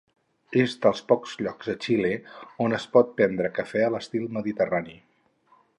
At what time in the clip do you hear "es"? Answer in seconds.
2.81-2.89